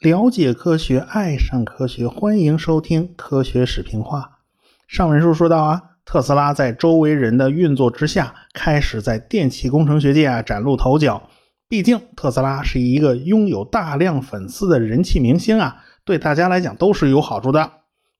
[0.00, 4.38] 了解科学，爱上科学，欢迎收听科学史评话。
[4.86, 11.28] 上文书说到啊，特斯拉在周围人的运作之下，开始在电气工程学界啊崭露头角。
[11.68, 17.70] 毕竟特斯拉是一个拥有大量粉丝的人气明星啊，对大家来讲都是有好处的。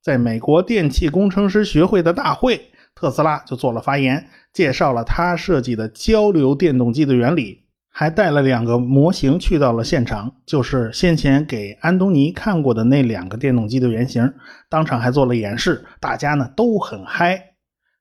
[0.02, 7.64] 在美国电气工程师学会的大会，特斯拉就做了发言，介绍了他设计的交流电动机的原理。
[7.90, 14.32] 还带了两个模型去到了现场，就是先前给安东尼看过的那两个电动机的原型，
[14.68, 17.42] 当场还做了演示，大家呢都很嗨。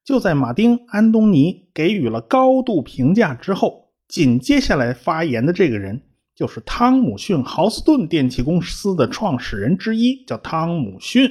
[0.06, 6.00] 就在马丁·安东尼给予了高度评价之后，紧接下来发言的这个人
[6.36, 11.28] 就是汤姆逊·豪斯顿电气公司的创始人之一，叫汤姆逊。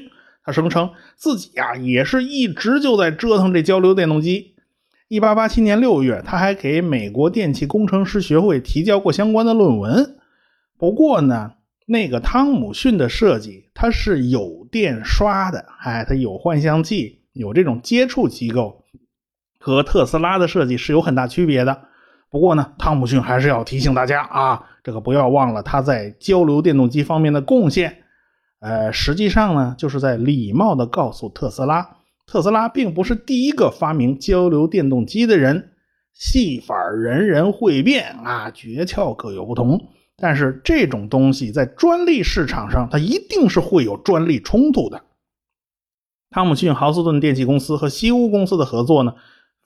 [0.46, 4.54] 他声称自己呀也是一直就在折腾这交流电动机。
[5.09, 10.16] 一八八七年六月，他还给美国电气工程师学会提交过相关的论文。
[10.79, 11.54] 不过呢，
[11.87, 18.85] 那个汤姆逊的设计，它是有电刷的，哎，它有换向器，有这种接触机构，
[19.59, 21.82] 和特斯拉的设计是有很大区别的。
[22.30, 28.04] 不过呢，汤姆逊还是要提醒大家啊，这个不要忘了他在交流电动机方面的贡献。
[28.60, 31.99] 呃，实际上呢，就是在礼貌地告诉特斯拉。
[32.26, 35.71] 特斯拉并不是第一个发明交流电动机的人，
[36.13, 39.88] 戏法人人会变啊，诀窍各有不同。
[40.16, 45.02] 但是这种东西在专利市场上，它一定是会有专利冲突的。
[46.30, 49.15] 汤姆逊豪斯顿电气公司和西屋公司的合作呢，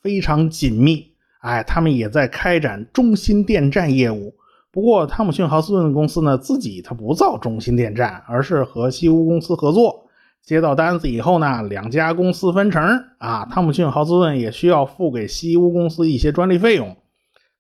[0.02, 1.14] 非常紧密。
[1.41, 4.34] 哎，他们也在开展中心电站业务。
[4.72, 10.06] 不过，汤姆逊豪斯顿公司呢，自己它不造中心电站，而是和西屋公司合作。
[10.42, 12.82] 接到单子以后呢，两家公司分成
[13.18, 16.96] 啊，汤姆逊豪斯顿也需要付给西屋公司一些专利费用，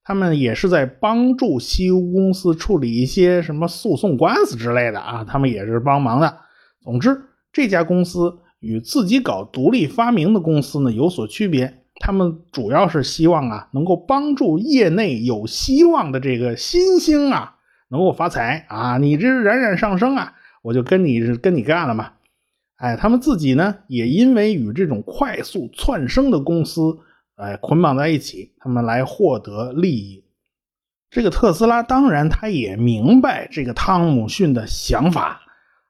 [0.02, 6.38] 他们也是在帮助西屋公司处理一些什么诉讼官司之类的啊，他们也是帮忙的。
[6.80, 7.20] 总之，
[7.52, 17.56] 这家公司与自己搞独立发明的公司呢有所区别，他们主要是希望啊，能够帮助业内有希望的这个新星啊，
[17.88, 22.12] 能够发财啊，你这是冉冉上升啊，我就跟你跟你干了嘛。
[22.76, 26.98] 哎，他们自己呢，也因为与这种快速窜升的公司，
[27.36, 30.24] 哎，捆绑在一起，他们来获得利益。
[31.10, 35.42] 这个特斯拉当然他也明白这个汤姆逊的想法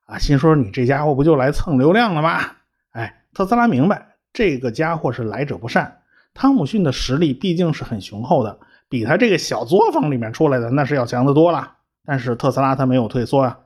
[0.06, 2.40] 啊，心说你这家伙不就来蹭流量了吗？
[2.90, 5.98] 哎，特斯拉明白这个家伙是来者不善。
[6.34, 8.58] 汤姆逊的实力毕竟是很雄厚的，
[8.88, 11.74] 比他这个小作坊里面出来的那是要强得多了。
[12.04, 13.58] 但是特斯拉他没有退缩啊，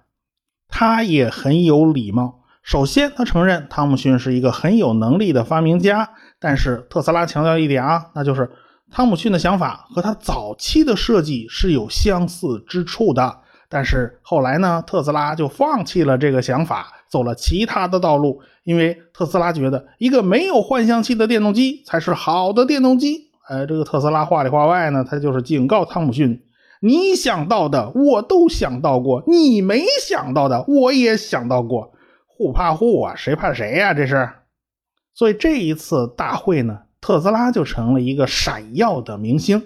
[0.68, 2.42] 他也很有礼貌。
[2.62, 6.10] 首先，他承认汤姆逊是一个很有能力的发明家，
[6.40, 8.50] 但是特斯拉强调一点啊，那就是
[8.90, 13.40] 汤姆逊的想法和他早期的设计是有相似之处的。
[13.74, 23.32] 但是后来呢，特斯拉就放弃了这个想法，走了其他的道路，因为特斯拉觉得一个没有换向器的电动机才是好的电动机。
[23.48, 26.40] 哎，这个特斯拉话里话外呢，他就是警告汤姆逊：
[26.82, 31.90] 你想到的我都想到过，你没想到的我也想到过。
[32.28, 33.92] 互怕互啊，谁怕谁呀？
[33.92, 34.30] 这是，
[35.14, 39.60] 所以这一次大会呢，特斯拉就成了一个闪耀的明星。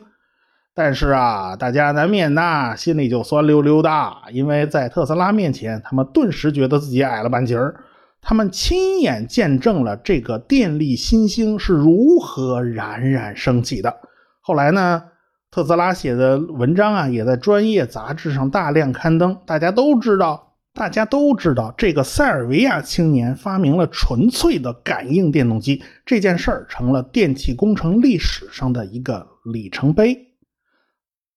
[0.78, 3.90] 但是啊，大家难免呐，心里就酸溜溜的，
[4.30, 7.74] 因为在特斯拉面前，他们顿时觉得自己矮了半截儿。
[8.22, 13.92] 他们亲眼见证了这个电力新星是如何冉冉升起的。
[14.40, 15.02] 后来呢，
[15.50, 19.36] 特斯拉写的文章啊，也在专业杂志上大量刊登。
[19.44, 20.54] 大家都知道。
[20.74, 30.16] 大家都知道，这个塞尔维亚青年发明了纯粹的感应电动机这件事儿，成了电气工程历史上的一个里程碑。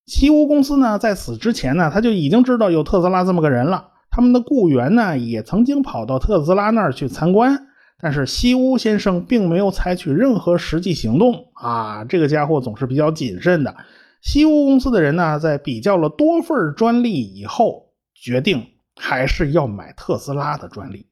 [0.06, 3.88] 西屋公司呢，在此之前呢，他就已经知道有特斯拉这么个人了。
[4.10, 7.66] 他们的雇员呢，也曾经跑到特斯拉那儿去参观，
[8.00, 12.04] 但是西屋先生并没有采取任何实际行动啊。
[12.04, 13.74] 这个家伙总是比较谨慎的。
[14.20, 18.66] 西屋公司的人呢，在比较了多份专利以后，决定。
[18.94, 21.06] 还是要买特斯拉的专利。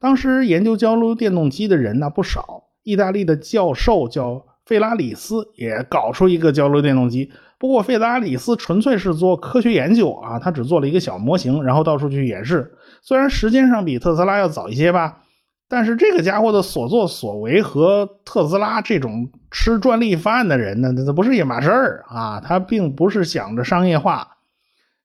[0.00, 7.30] 当时研究交流电动机的人呢不少，意大利的教授叫费拉里斯也搞出一个交流电动机。
[7.58, 12.72] 不过费拉里斯纯粹是做科学研究啊，他只做了一个小模型，然后到处去演示。
[13.02, 15.22] 虽然时间上比特斯拉要早一些吧，
[15.68, 22.40] 但是这个家伙的所作所为和特斯拉这种吃专利饭的人呢，那不是一码事儿啊。
[22.40, 24.36] 他并不是想着商业化。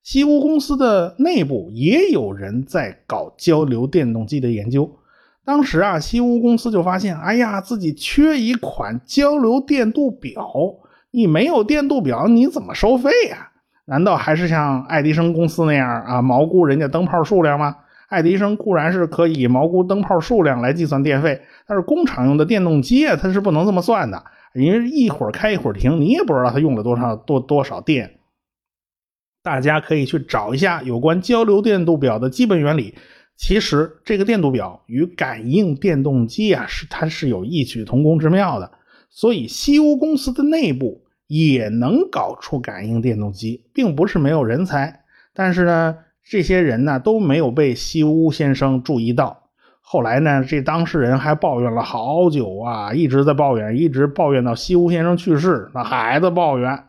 [0.04, 5.00] 西屋公司的内部也有人在搞交流电动机的研究。
[5.46, 10.54] 当时啊，西屋公司就发现，哎呀，自己缺一款交流电度表，
[11.16, 13.52] 你没有电度表，你怎么收费呀？
[13.86, 17.76] 难道还是像爱迪生公司那样啊，毛估人家灯泡数量吗？
[18.10, 24.24] 爱迪生固然是可以毛估灯泡数量来计算电费，但是工厂用的电动机啊，它是不能这么算的。
[24.56, 28.20] 因为一会儿开一会儿停，你也不知道它用了多少多多少电。
[29.44, 32.96] 大家可以去找一下有关交流电度表的基本原理。
[33.36, 38.72] 其实这个电度表与感应电动机啊，是它是有异曲同工之妙的。
[39.10, 45.04] 所以西屋公司的内部也能搞出感应电动机，并不是没有人才。
[45.34, 45.98] 但是呢。
[46.26, 49.50] 这些人呢都没有被西屋先生注意到。
[49.82, 56.86] 后来呢，这当事人还抱怨了好久啊，一直在抱怨，一直抱怨到西屋先生去世，那还在抱怨。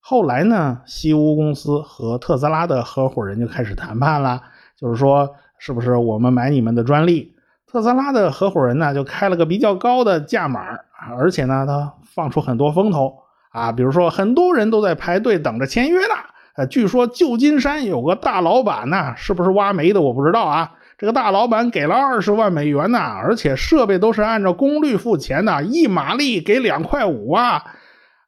[0.00, 4.42] 后来呢，西屋公司和特斯拉的合伙人就开始谈判了，
[4.78, 7.34] 就是说，是不是我们买你们的专利？
[7.66, 10.78] 特斯拉的合伙人呢就开了个比较高的价码
[11.10, 13.18] 而且呢，他放出很多风头
[13.58, 16.14] 啊，比如说很多人都在排队等着签约呢。
[16.56, 20.00] 呃，据说旧金山有个大老板呢，是不是挖煤的？
[20.00, 20.72] 我不知道啊。
[20.96, 27.62] 这个大老板给了二十万美元呢，而且设备都是按照功率付钱的，一马力给两块五啊！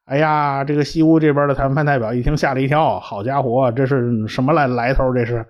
[0.05, 5.13] 哎呀，这个西屋这边的谈判代表一听吓了一跳，好家伙，这是什么来来头？
[5.13, 5.45] 这是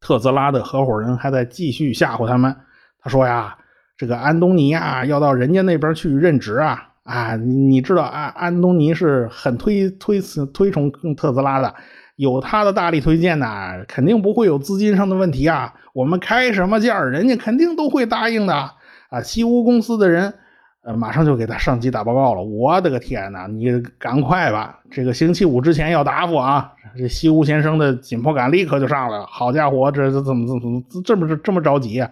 [0.00, 2.56] 特斯拉的合伙人还在继续吓唬他们。
[3.02, 3.58] 他说呀，
[3.98, 6.85] 这个安东尼呀要到人家那边去任职啊。
[7.06, 10.20] 啊，你知道安安东尼是很推推
[10.52, 11.72] 推崇特斯拉的，
[12.16, 13.46] 有他的大力推荐呢，
[13.86, 15.72] 肯定不会有资金上的问题啊。
[15.94, 19.22] 我们开什么价，人家肯定都会答应的啊。
[19.22, 20.34] 西屋公司的人，
[20.82, 22.42] 呃，马上就给他上级打报告了。
[22.42, 26.72] 我的个天哪，你赶快吧，这个星期五之前要答复啊。
[26.98, 29.26] 这西屋先生的紧迫感立刻就上来了。
[29.30, 32.10] 好家伙，这这怎么怎么怎么这么这么着急啊？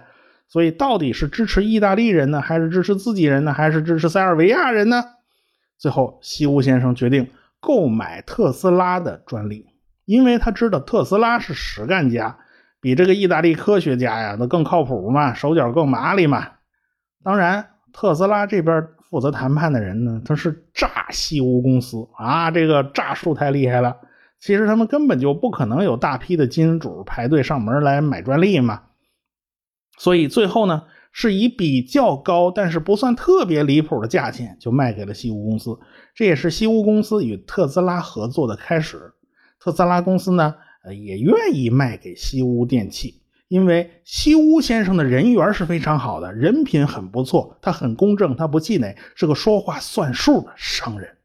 [0.48, 5.02] 所以到底是支持意大利人呢，还是支持自己人呢，还是支持塞尔维亚人呢？
[5.78, 7.28] 最后，西屋先生决定
[7.60, 9.66] 购买特斯拉的专利，
[10.04, 12.38] 因为他知道特斯拉是实干家，
[12.80, 16.46] 比这个意大利科学家呀那更靠谱嘛，手脚更麻利嘛。
[17.24, 23.96] 当然，特斯拉这边负责谈判的人呢，他是诈西屋公司啊，这个诈术太厉害了。
[24.38, 28.82] 其实他们根本就不可能有大批的金主排队上门来买专利嘛。
[29.96, 30.82] 所以最后呢，
[31.12, 35.78] 是以比较高但是不算特别离谱的价钱就卖给了西屋公司，
[36.14, 39.12] 这也是西屋公司与特斯拉合作的开始。
[39.60, 40.54] 特斯拉公司呢，
[40.84, 51.16] 呃，也愿意卖给西屋电器，因为西屋先生的人缘是非常好的，人品很不错，他很公正，他不气馁，是个说话算数的商人。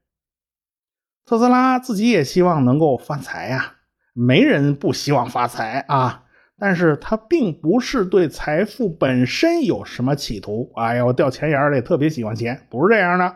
[1.25, 3.75] 特斯拉自己也希望能够发财呀，
[4.13, 6.23] 没人不希望发财啊。
[6.59, 10.71] 但是他并不是对财富本身有什么企图。
[10.75, 13.35] 哎呀，我掉钱眼里特别喜欢钱，不是这样的。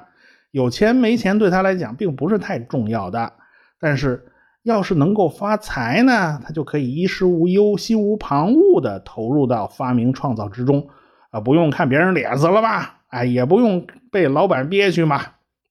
[0.52, 3.34] 有钱没钱对他来讲并不是太重要的。
[3.80, 4.26] 但是
[4.62, 10.88] 要是能够发财呢，他就可以衣食无忧、心无旁骛地投入到发明创造之中，
[11.32, 13.00] 啊，不用看别人脸色了吧？
[13.08, 15.22] 哎，也不用被老板憋屈嘛。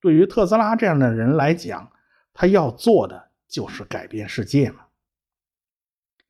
[0.01, 1.89] 对于特斯拉这样的人来讲，
[2.35, 4.77] 他要做的就是改变世界嘛。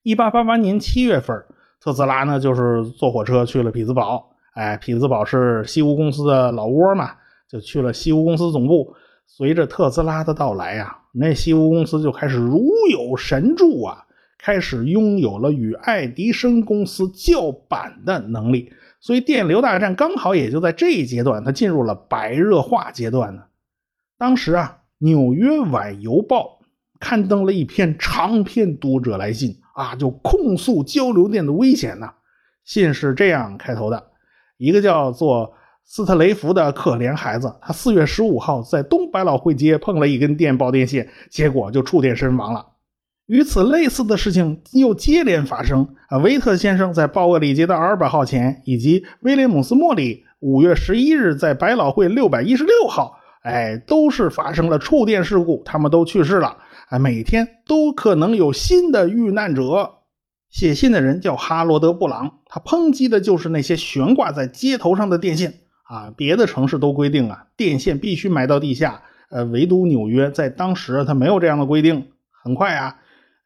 [0.02, 1.44] 一八八八年七月份，
[1.80, 4.30] 特斯拉呢就是坐火车去了匹兹堡。
[4.54, 7.12] 哎，匹兹堡是西屋公司的老窝嘛，
[7.48, 8.94] 就去了西屋公司总部。
[9.26, 14.04] 随着特斯拉的到来呀，那西屋公司就开始如有神助啊，
[14.38, 18.72] 开始拥有了与爱迪生公司叫板的能力。
[19.00, 23.42] 所以电流大战刚好也就在这一阶段，它进入了白热化阶段呢。
[24.18, 26.60] 当时啊，《纽约晚邮报》
[27.02, 29.58] 刊登了一篇长篇读者来信。
[29.74, 32.06] 啊，就控诉交流电的危险呢。
[32.62, 34.04] 信是这样开头的：
[34.58, 35.50] 一个叫做
[35.82, 42.66] 斯特雷弗的可怜孩子，他四月十五号在东百老汇街碰了一根电报电线，结果就触电身亡了。
[43.24, 45.88] 与此类似的事情又接连发生。
[46.08, 56.58] 啊，威特先生在鲍厄里街的二百号前，以及威廉姆斯莫里五月十一日在百老汇六百一十六号，哎，都是发生了触电事故，他们都去世了。
[56.92, 60.00] 啊，每天都可能有新的遇难者。
[60.50, 65.54] 写信的人叫哈罗德·布朗，他抨击的就是那些悬挂在街头上的电线。
[65.84, 69.00] 啊，别的城市都规定啊，电线必须埋到地下。
[69.30, 72.08] 呃，唯独纽约在当时他没有这样的规定。
[72.44, 72.96] 很快啊，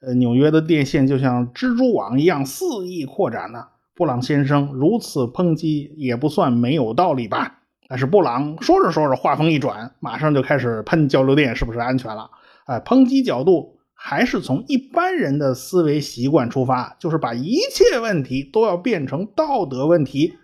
[0.00, 3.64] 呃，纽约的电线就像蜘蛛网一样肆意扩展呢。
[3.94, 7.60] 布朗先生如此抨击也不算没有道理吧？
[7.86, 12.28] 但是布朗说着说着话锋一转，马上就开始喷交流电是不是安全了？
[12.66, 20.34] 哎，抨击角度还是从一般人的思维习惯出发，就是把一切问题都要变成道德问题。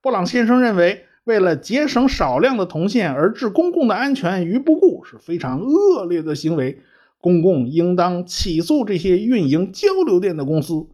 [0.00, 6.80] 布朗先生认为，为了节省少量的铜线而置公共的安全于不顾，是非常恶劣的行为。
[7.20, 10.86] 公共应当起诉这些运营交流电的公司。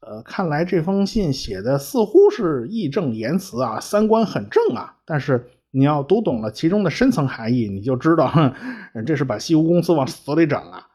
[0.00, 4.96] 呃，看来这封信写的似乎是义正言辞啊，三观很正啊。
[5.06, 8.54] 但是你要读懂了其中的深层含义，你就知道，哼，
[9.04, 10.86] 这是把西屋公司往死里整了。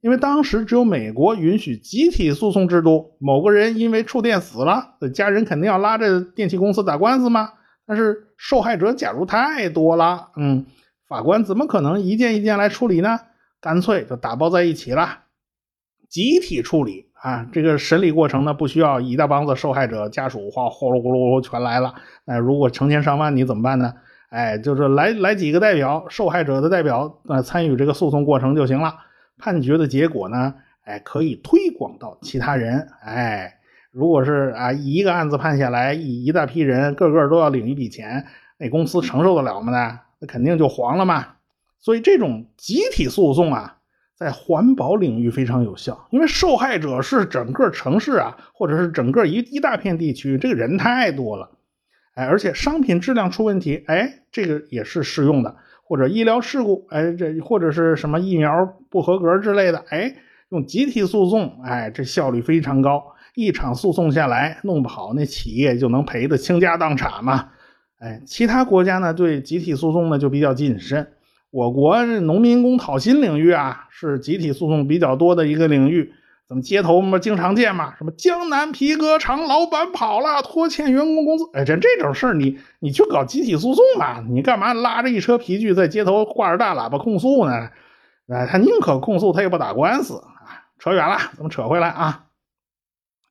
[0.00, 7.52] 因为当时只有美国允许集体诉讼制度，某个人因为触电死了，家人肯定要拉着电器公司打官司嘛？
[7.86, 10.66] 但是受害者假如太多了，嗯，
[11.08, 13.18] 法官怎么可能一件一件来处理呢？
[13.60, 15.20] 干脆就打包在一起了，
[16.08, 17.46] 集体处理啊！
[17.50, 21.94] 这个审理过程呢，不需要一大帮子受害者家属哗呼噜咕噜全来了。
[22.26, 23.94] 哎，如果成千上万，你怎么办呢？
[24.28, 28.94] 哎，就是来来几个代表，受害者的代表，呃，参与这个诉讼过程就行了。
[29.38, 30.52] 判决的结果呢，
[30.84, 32.86] 哎，可以推广到其他人。
[33.02, 33.54] 哎，
[33.90, 38.26] 如果是啊，一个案子判下来，一一大批人个个都要领一笔钱，
[38.58, 39.72] 那公司承受得了吗？
[39.72, 39.98] 呢？
[40.20, 41.24] 那肯定就黄了嘛。
[41.80, 43.78] 所以这种集体诉讼啊，
[44.16, 51.50] 在环保领域非常有效，因为受害者是整个城市啊，或者是整个一一大片地区，这个人太多了，
[52.14, 60.14] 哎，而且商品质量出问题，哎，这个也是适用的，或者医疗事故，哎，这或者是什么疫苗不合格之类的，哎，
[60.50, 63.02] 用集体诉讼，哎，这效率非常高，
[63.34, 67.48] 一场诉讼下来，弄不好那企业就能赔得倾家荡产嘛，
[67.98, 71.08] 哎，其他国家呢对集体诉讼呢就比较谨慎。
[71.54, 76.12] 我国这农民工讨薪领域啊，是集体诉讼比较多的一个领域。
[76.48, 77.94] 怎么街头嘛经常见嘛？
[77.96, 81.44] 什么江南皮革厂老板跑了，拖欠员工工资。
[81.52, 84.20] 哎，这这种事儿，你你去搞集体诉讼吧？
[84.28, 87.70] 你干嘛拉着一车皮具在街头挂着大喇叭控诉呢？
[88.26, 90.66] 哎，他宁可控诉，他也不打官司啊。
[90.80, 92.24] 扯远了，咱们扯回来啊。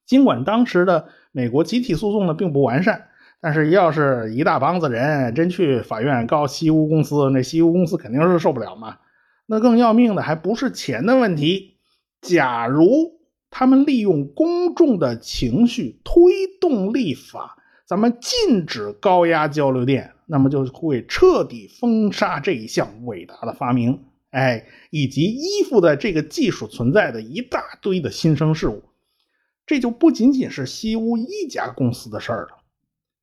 [0.05, 3.09] 尽管当时的美国集体诉讼呢并不完善。
[3.45, 8.99] 但是，要是一大帮子人真去法院告西屋公司，那西屋公司肯定是受不了嘛。
[9.45, 11.75] 那更要命的还不是钱的问题。
[12.21, 13.19] 假如
[13.49, 16.31] 他们利用公众的情绪推
[16.61, 28.83] 动立法，咱们禁止高压交流电，那么就会彻底封杀这一项伟大的发明，哎，以及依附在这个技术存在的一大堆的新生事物。
[29.65, 32.62] 这就不仅仅是西屋一家公司的事儿了。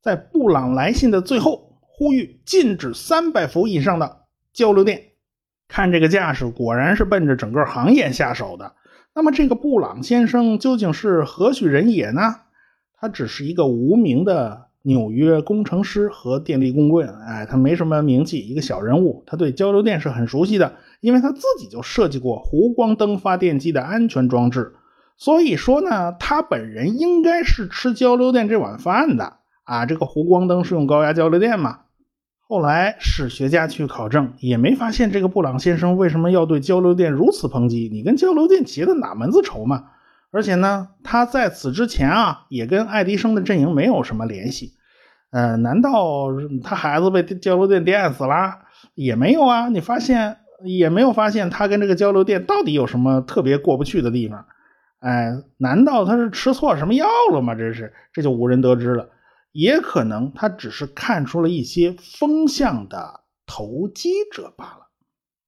[0.03, 5.03] 在布朗来信的最后，呼吁禁止三百伏以上的交流电。
[5.69, 8.73] 看这个架势，果然是奔着整个行业下手的。
[9.15, 12.37] 那么，这个布朗先生究竟是何许人也呢？
[12.99, 19.23] 他只是一个无名的纽约工程师和电力工棍，哎，他没什么名气，一个小人物。
[19.27, 24.75] 他对交流电是很熟悉的，因为他自己就设计过弧光灯发电机的安全装置。
[25.17, 29.40] 所以说呢，他本人应该是吃交流电这碗饭的。
[29.71, 31.83] 啊，这个弧光灯是用高压交流电嘛？
[32.41, 37.89] 后来史学家去考证，也没发现这个布朗先生为什么要对交流电如此抨击。
[37.93, 39.85] 你跟交流电结的哪门子仇嘛？
[40.33, 44.73] 而且呢，他在此之前啊，也跟爱迪生的阵营没有什么联系。
[45.31, 46.27] 呃，难道
[46.65, 48.63] 他孩子被交流电电死了？
[48.97, 54.47] 也没有啊，你发现也没有发现他跟这个交流电到底有什么特别过不去的地方？
[54.99, 57.55] 哎，难道他是吃错什么药了吗？
[57.55, 59.09] 这是，这就无人得知了。
[59.53, 64.89] 也可能他只是看出了一些风向的投机者罢了。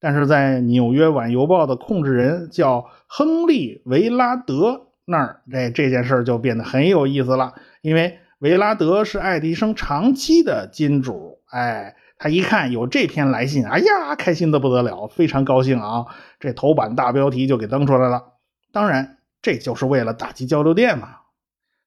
[0.01, 7.55] 但是在纽约晚邮报的控制人叫亨利·维拉德那儿，这这件事就变得很有意思了。
[7.83, 16.07] 因为维拉德是爱迪生长期的金主，哎，他一看有这篇来信，哎呀，开心的不得了，非常高兴啊！
[16.41, 18.25] 这头版大标题就给登出来了。
[18.73, 21.22] 当然，这就是为了打击交流电嘛。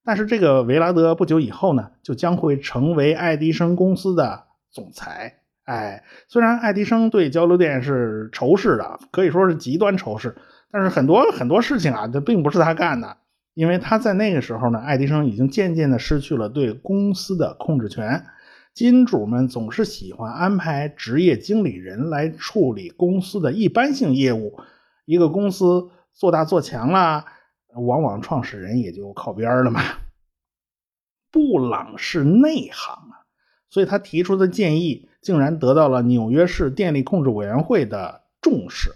[0.05, 5.39] 但是这个维拉德不久以后呢，就将会成为爱迪生公司的总裁。
[5.63, 10.35] 哎，虽然爱迪生对交流电是仇视的，可以说是极端仇视，
[10.71, 13.17] 但是很多很多事情啊，这并不是他干的，
[13.55, 18.23] 因为他在那个时候呢，爱迪生已经渐渐的失去了对公司的控制权。
[18.75, 24.59] 金主们总是喜欢安排职业经理人来处理公司的一般性业务，
[25.05, 27.25] 一个公司做大做强了。
[27.75, 29.81] 往往创始人也就靠边了嘛。
[31.31, 33.27] 布朗是内行啊，
[33.69, 38.91] 所以他提出的建议竟然得到了纽约市电力控制委员会的重视。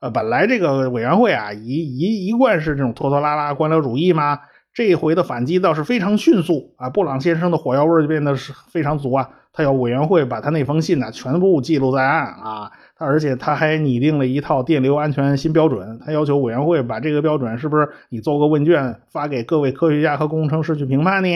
[0.00, 4.40] 呃，本来这个委员会啊，一一一贯是这种拖拖拉拉、官僚主义嘛，
[4.72, 6.88] 这一回的反击倒是非常迅速啊。
[6.88, 12.72] 布朗先生的火药味就变得是非常足啊，他要委员会把他那封信呢全部记录在案啊。
[13.02, 21.28] 而且他还拟定了一套电流安全新标准，他要求委员会把这个标准是不是你做个问卷发给各位科学家和工程师去评判呢？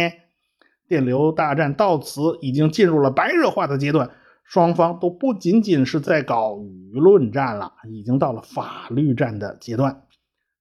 [0.89, 4.09] 电流大战到此已经进入了白热化的阶段，
[4.45, 10.03] 双方都不仅仅是在搞舆论战了，已经到了法律战的阶段。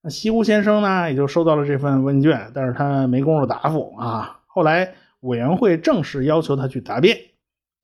[0.01, 4.39] 那西屋先生呢，也就收到了这份问卷，但是他没工夫答复啊。
[4.47, 7.15] 后来委员会正式要求他去答辩。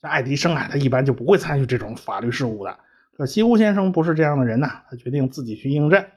[0.01, 2.75] 像爱迪生啊，他一般就不会参与这种法律事务的。
[3.25, 6.07] 西屋先生不是这样的人呐，他决定自己去应战。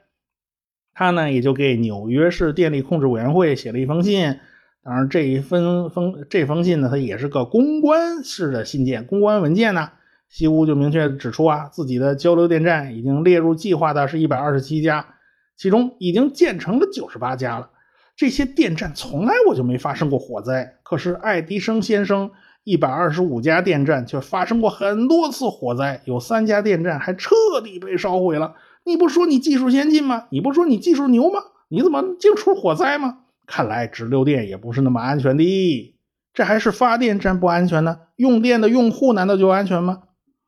[0.93, 4.39] 他呢，也就给纽约市电力控制委员会写了一封信。
[4.83, 9.91] 当然，这一封封这封信呢，它也是个公关式的信件，公关文件呢。
[10.29, 15.15] 西屋就明确指出啊，自己的交流电站已经列入计划的是一百二十七家，
[15.55, 17.69] 其中已经建成了九十八家了。
[18.15, 22.31] 这些电站从来我就没发生过火灾，可是爱迪生先生
[22.65, 27.29] 一百二十五家电站却发生过很多次火灾，有三家电站还彻
[27.63, 28.55] 底被烧毁了。
[28.83, 30.25] 你不说你技术先进吗？
[30.31, 31.39] 你不说你技术牛吗？
[31.69, 33.19] 你怎么净出火灾吗？
[33.45, 35.95] 看来直流电也不是那么安全的，
[36.33, 37.99] 这还是发电站不安全呢？
[38.15, 39.99] 用电的用户难道就安全吗？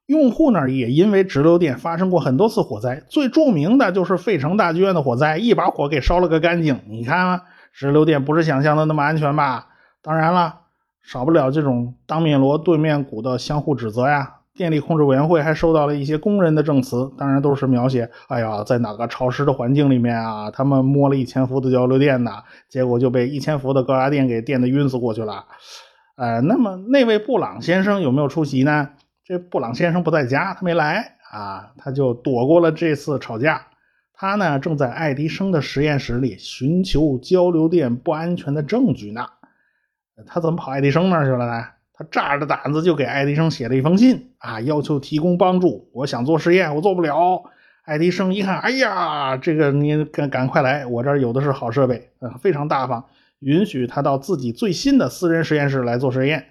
[0.07, 6.79] 用户那儿也因为直流电发生过很多次火灾，最著名的就是费城大剧院的火灾，一把火给烧了个干净。
[6.87, 7.43] 你看，啊
[7.73, 9.67] 直流电不是想象的那么安全吧？
[10.01, 10.61] 当然了，
[11.07, 14.33] 少不了这种当面锣对面鼓的相互指责呀。
[14.53, 22.31] 电力控制委员会还收到了一些工人的证词，当然都是描写，哎呀，在哪个潮湿的环境里面啊，他们摸了一千伏的交流电呢，
[22.67, 25.45] 结果就被一千伏的高压电给电得晕死过去了。
[26.17, 28.89] 呃，那么那位布朗先生有没有出席呢？
[29.23, 33.67] 这布朗先生不在家，他没来啊，他就躲过了这次吵架。
[34.13, 39.27] 他呢，正在爱迪生的实验室里寻求交流电不安全的证据呢。
[40.25, 41.65] 他怎么跑爱迪生那儿去了呢？
[41.93, 45.89] 他炸着胆子就给爱迪生写了一封信啊，要求提供帮助。
[45.93, 47.43] 我想做实验，我做不了。
[47.83, 52.09] 爱迪生一看，哎呀，这个你赶赶快来，我这儿有的是好设备，
[52.41, 53.05] 非常大方，
[53.39, 56.47] 允许他到自己最新的私人实验室来做实验。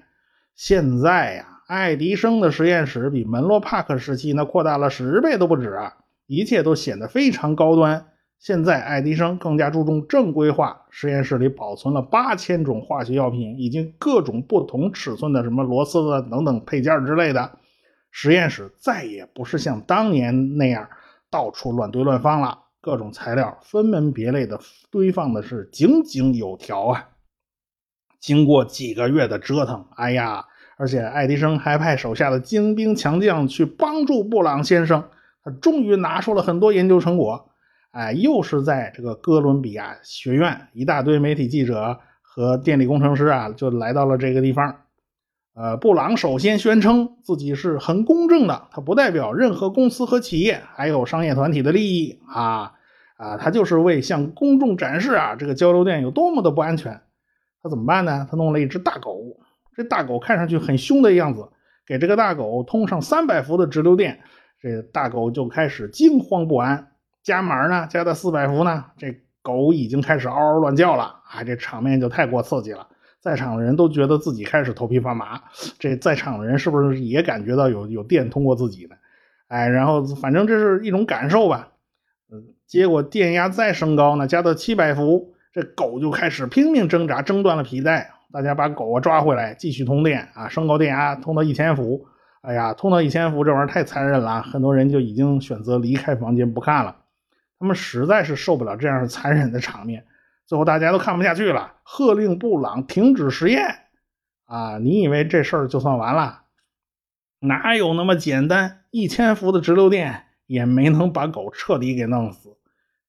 [0.54, 5.92] 现在呀，爱迪生的实验室比门罗帕克时期那扩大了十倍都不止啊，
[6.26, 8.06] 一切都显得非常高端。
[8.38, 10.82] 现在，爱迪生更加注重正规化。
[10.90, 17.58] 实验室里保存了八千种化学药品，以及各种不同尺寸的什么螺丝啊等等配件之类的。
[18.12, 20.88] 实验室再也不是像当年那样
[21.28, 27.08] 到处乱堆乱放了，各种材料分门别类的堆放的是井井有条啊。
[28.20, 30.44] 经过几个月的折腾，哎呀，
[30.76, 35.08] 而且爱迪生还派手下的精兵强将去帮助布朗先生，
[35.42, 37.50] 他终于拿出了很多研究成果。
[37.96, 44.82] 哎，又是在这个哥伦比亚学院，一大堆媒体记者和电力工程师啊，就来到了这个地方。
[45.54, 52.74] 呃，布朗首先宣称自己是很公正的，他不代表任何公司和企业，还有商业团体的利益啊
[53.16, 57.00] 啊，他就是为向公众展示啊，这个交流电有多么的不安全。
[57.62, 58.28] 他怎么办呢？
[58.30, 59.40] 他弄了一只大狗，
[59.74, 61.48] 这大狗看上去很凶的样子，
[61.86, 64.20] 给这个大狗通上三百伏的直流电，
[64.60, 66.88] 这大狗就开始惊慌不安。
[67.26, 69.12] 加码呢，加到四百伏呢，这
[69.42, 71.42] 狗已经开始嗷嗷乱叫了啊！
[71.42, 72.86] 这场面就太过刺激了，
[73.20, 75.42] 在场的人都觉得自己开始头皮发麻。
[75.76, 78.94] 这在场的人是不是也感觉到有有电通过自己呢？
[79.48, 81.70] 哎，然后反正这是一种感受吧。
[82.30, 88.12] 嗯，结果电压再升高呢，加到七百伏，这狗就开始拼命挣扎，挣断了皮带。
[88.32, 92.06] 大家把狗啊抓回来，继续通电啊，升高电压，通到一千伏。
[92.42, 96.94] 哎呀，通到一千伏，这玩意儿太残忍了，很多人就已经选择离开房间不看了。
[97.58, 100.06] 他们实在是受不了这样残忍的场面，
[100.46, 103.76] 最后大家都看不下去了，喝令布朗停止实验。
[104.44, 106.42] 啊，你以为这事儿就算完了？
[107.40, 108.84] 哪有那么简单？
[108.90, 112.56] 一千伏的直流电也没能把狗彻底给弄死。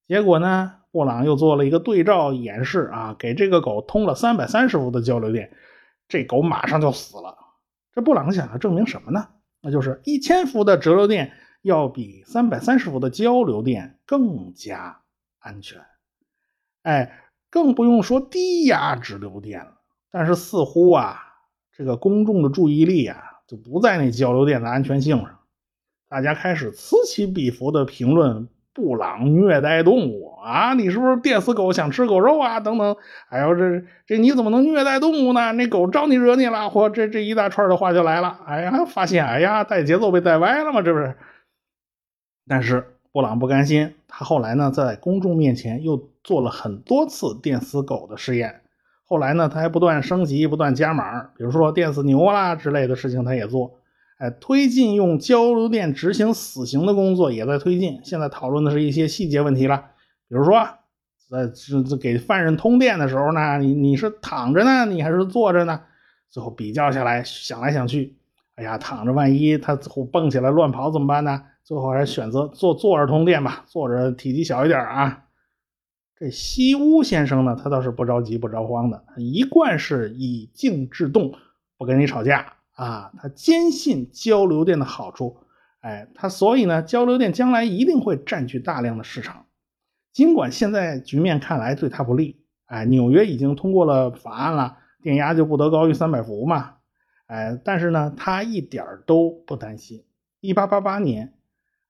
[0.08, 5.52] 结果呢，布朗又做了一个对照演示啊，给这个狗通了三百三十伏的交流电，
[6.08, 7.38] 这狗马上就死了。
[7.94, 9.28] 这布朗想要证明什么呢？
[9.62, 11.34] 那就是一千伏的直流电。
[11.68, 15.02] 要比三百三十伏的交流电更加
[15.40, 15.82] 安全，
[16.84, 17.20] 哎，
[17.52, 19.74] 更不用说低压直流电了。
[20.10, 21.20] 但是似乎啊，
[21.76, 25.40] 这个公众的注意力啊，就不在那交流电的安全性上，
[26.10, 32.62] 大家开始此起彼伏的评论布朗虐待动物啊，你是不是电死狗想吃狗肉啊？
[32.62, 32.96] 等等，
[33.30, 35.52] 哎呦，这这你怎么能虐待动物呢？
[35.52, 36.70] 那狗招你惹你了？
[36.70, 38.40] 或这这一大串的话就来了。
[38.46, 40.82] 哎呀，发现哎呀，带节奏被带歪了吗？
[40.82, 41.18] 这不是？
[42.48, 48.62] 但是布朗不甘心，他后来呢，在公众面前又做了很多次电死狗的试验。
[49.06, 53.80] 后来呢，他还不断升级，不断加码，比如说电死牛啦之类的事情，他也做。
[54.18, 58.00] 哎，推进用交流电执行死刑的工作也在推进。
[58.04, 59.78] 现在讨论的是一些细节问题了，
[60.28, 60.68] 比如说，
[61.30, 65.82] 在这这给犯人通电的时候呢，你你是躺着呢，你还是坐着呢？
[66.30, 68.18] 最后比较下来，想来想去，
[68.56, 69.78] 哎呀，躺着万一他
[70.12, 71.44] 蹦起来乱跑怎么办呢？
[71.68, 75.26] 最后还是选择坐坐着通电吧，坐着体积小一点啊。
[76.16, 81.34] 这西屋先生呢，他倒是不着急不着慌的，一贯是以静制动，
[81.78, 83.12] 不跟你吵架啊。
[83.18, 85.40] 他坚信交流电的好处，
[85.82, 89.46] 哎，他所以呢，交流电将来一定会占据大量的市场。
[90.14, 96.76] 尽管现在局面看来对他不利，哎，纽约已经通过了法案了，电压就不得高于三百伏嘛，
[97.26, 100.06] 哎，但是呢，他一点都不担心。
[100.40, 101.34] 一八八八年，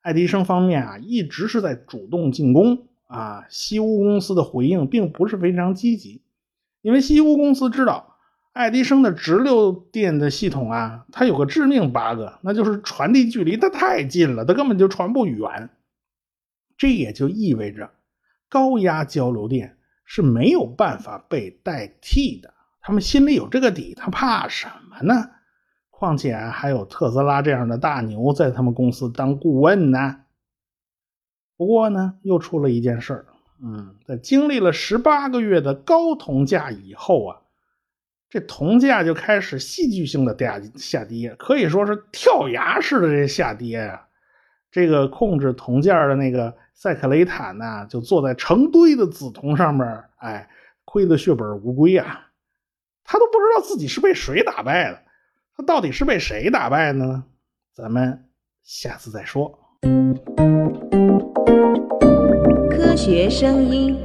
[0.07, 2.87] 爱迪生方面啊，一直是在主动进攻。
[3.07, 6.21] 啊，西屋公司的回应并不是非常积极，
[6.81, 8.15] 因为西屋公司知道
[8.53, 15.69] 爱迪生的直流电的系统啊，它有个致命 bug，那就是传递距离它太近了，它根本就传不远。
[16.77, 17.91] 这也就意味着
[18.47, 22.53] 高压交流电是没有办法被代替的。
[22.79, 25.29] 他们心里有这个底，他怕什么呢？
[25.99, 30.17] 况且还有特斯拉这样的大牛在他们公司当顾问呢。
[31.57, 33.25] 不过呢，又出了一件事儿。
[33.63, 37.41] 嗯，在经历了十八个月的高铜价以后啊，
[38.29, 44.05] 这铜价就开始戏剧性的下下跌，可以说是跳崖式的这下跌呀。
[44.69, 50.47] 这个控制铜价的那个塞克雷坦呢，就坐在成堆的紫铜上面，哎，
[50.85, 52.27] 亏得血本无归啊。
[53.03, 55.01] 他都不知道自己是被谁打败的，
[55.57, 57.23] 他到底是被谁打败的呢？
[57.73, 58.25] 咱们
[58.63, 59.59] 下次再说。
[62.69, 63.97] 科学声音。